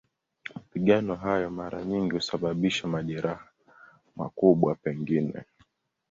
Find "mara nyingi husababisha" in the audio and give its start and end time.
1.49-2.87